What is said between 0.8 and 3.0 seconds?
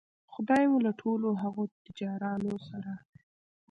له ټولو هغو تجارانو سره